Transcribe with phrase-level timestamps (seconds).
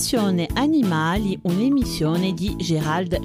[0.00, 1.38] Passione Animali,
[2.58, 3.20] Gérald.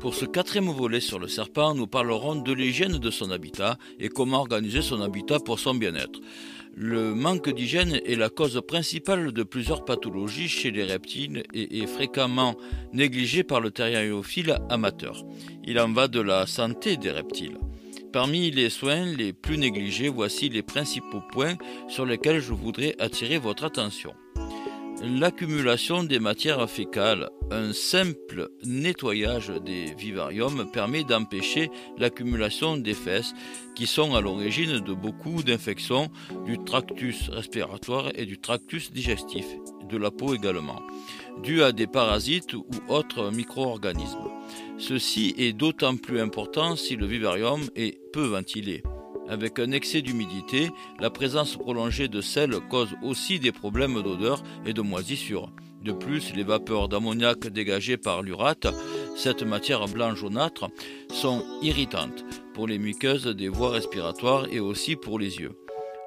[0.00, 4.08] Pour ce quatrième volet sur le serpent, nous parlerons de l'hygiène de son habitat et
[4.08, 6.20] comment organiser son habitat pour son bien-être.
[6.74, 11.86] Le manque d'hygiène est la cause principale de plusieurs pathologies chez les reptiles et est
[11.86, 12.56] fréquemment
[12.92, 15.24] négligé par le terrieriophile amateur.
[15.62, 17.58] Il en va de la santé des reptiles.
[18.12, 21.56] Parmi les soins les plus négligés, voici les principaux points
[21.86, 24.14] sur lesquels je voudrais attirer votre attention.
[25.02, 27.30] L'accumulation des matières fécales.
[27.50, 33.32] Un simple nettoyage des vivariums permet d'empêcher l'accumulation des fesses
[33.74, 36.10] qui sont à l'origine de beaucoup d'infections
[36.44, 39.46] du tractus respiratoire et du tractus digestif,
[39.88, 40.82] de la peau également,
[41.42, 44.28] dues à des parasites ou autres micro-organismes.
[44.76, 48.82] Ceci est d'autant plus important si le vivarium est peu ventilé.
[49.30, 54.72] Avec un excès d'humidité, la présence prolongée de sel cause aussi des problèmes d'odeur et
[54.72, 55.52] de moisissure.
[55.84, 58.66] De plus, les vapeurs d'ammoniac dégagées par l'urate,
[59.14, 60.68] cette matière blanche jaunâtre,
[61.12, 65.56] sont irritantes pour les muqueuses des voies respiratoires et aussi pour les yeux.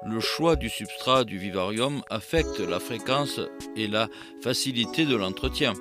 [0.06, 3.40] Le choix du substrat du vivarium affecte la fréquence
[3.74, 4.10] et la
[4.42, 5.72] facilité de l'entretien.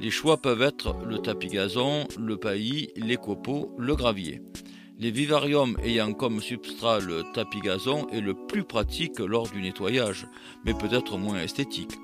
[0.00, 4.42] Les choix peuvent être le tapis gazon, le paillis, les copeaux, le gravier.
[5.00, 10.28] Les vivariums ayant comme substrat le tapis gazon est le plus pratique lors du nettoyage,
[10.64, 11.98] mais peut-être moins esthétique.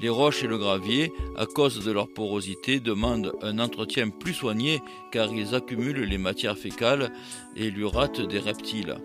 [0.00, 4.80] Les roches et le gravier, à cause de leur porosité, demandent un entretien plus soigné
[5.12, 7.12] car ils accumulent les matières fécales
[7.56, 8.96] et l'urate des reptiles.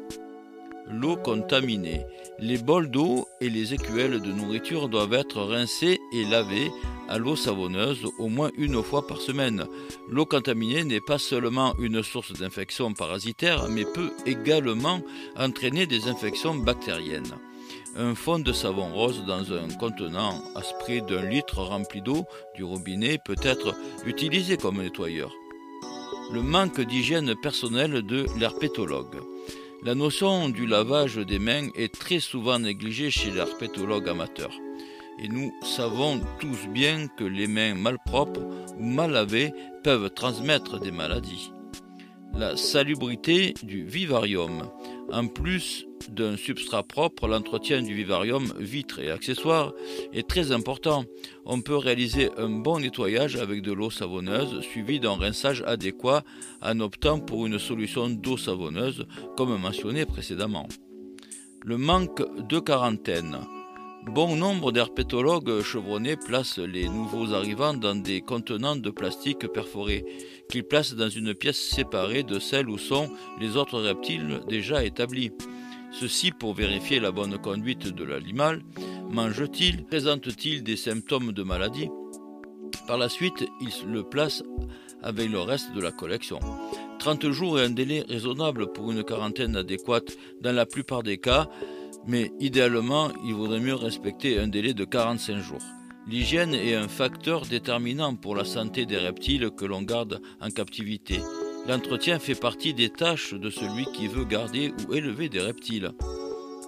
[0.90, 2.06] L'eau contaminée.
[2.40, 6.70] Les bols d'eau et les écuelles de nourriture doivent être rincés et lavés
[7.08, 9.66] à l'eau savonneuse au moins une fois par semaine.
[10.10, 15.02] L'eau contaminée n'est pas seulement une source d'infection parasitaire, mais peut également
[15.38, 17.34] entraîner des infections bactériennes.
[17.96, 22.64] Un fond de savon rose dans un contenant à spray d'un litre rempli d'eau du
[22.64, 25.32] robinet peut être utilisé comme nettoyeur.
[26.34, 29.22] Le manque d'hygiène personnelle de l'herpétologue.
[29.86, 34.50] La notion du lavage des mains est très souvent négligée chez l'herpétologue amateur.
[35.20, 38.42] Et nous savons tous bien que les mains malpropres
[38.80, 39.54] ou mal lavées
[39.84, 41.52] peuvent transmettre des maladies.
[42.34, 44.72] La salubrité du vivarium.
[45.12, 49.74] En plus d'un substrat propre, l'entretien du vivarium, vitres et accessoires,
[50.14, 51.06] est très important.
[51.46, 56.24] On peut réaliser un bon nettoyage avec de l'eau savonneuse suivi d'un rinçage adéquat
[56.62, 59.06] en optant pour une solution d'eau savonneuse
[59.38, 60.68] comme mentionné précédemment.
[61.64, 63.40] Le manque de quarantaine.
[64.08, 70.06] Bon nombre d'herpétologues chevronnés placent les nouveaux arrivants dans des contenants de plastique perforés,
[70.50, 73.10] qu'ils placent dans une pièce séparée de celle où sont
[73.42, 75.32] les autres reptiles déjà établis.
[75.92, 78.62] Ceci pour vérifier la bonne conduite de l'animal.
[79.12, 81.90] Mange-t-il Présente-t-il des symptômes de maladie?
[82.88, 84.44] Par la suite, ils le placent
[85.02, 86.40] avec le reste de la collection.
[87.00, 91.48] 30 jours est un délai raisonnable pour une quarantaine adéquate dans la plupart des cas,
[92.08, 95.64] mais idéalement, il vaudrait mieux respecter un délai de 45 jours.
[96.08, 101.20] L'hygiène est un facteur déterminant pour la santé des reptiles que l'on garde en captivité.
[101.68, 105.92] L'entretien fait partie des tâches de celui qui veut garder ou élever des reptiles.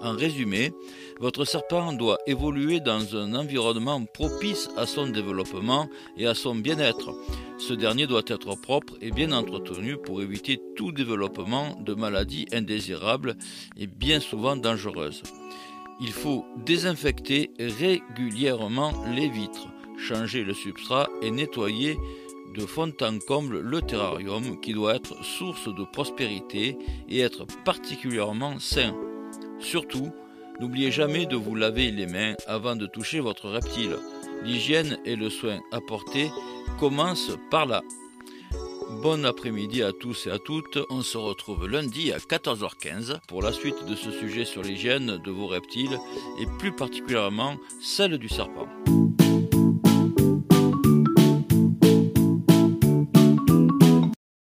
[0.01, 0.73] En résumé,
[1.19, 7.15] votre serpent doit évoluer dans un environnement propice à son développement et à son bien-être.
[7.57, 13.35] Ce dernier doit être propre et bien entretenu pour éviter tout développement de maladies indésirables
[13.75, 15.23] et bien souvent dangereuses.
[15.99, 21.97] Il faut désinfecter régulièrement les vitres, changer le substrat et nettoyer
[22.55, 26.77] de fond en comble le terrarium qui doit être source de prospérité
[27.09, 28.95] et être particulièrement sain.
[29.59, 30.11] Surtout,
[30.59, 33.97] n'oubliez jamais de vous laver les mains avant de toucher votre reptile.
[34.43, 36.29] L'hygiène et le soin apporté
[36.79, 37.81] commencent par là.
[39.01, 40.79] Bon après-midi à tous et à toutes.
[40.89, 45.31] On se retrouve lundi à 14h15 pour la suite de ce sujet sur l'hygiène de
[45.31, 45.97] vos reptiles
[46.39, 48.67] et plus particulièrement celle du serpent.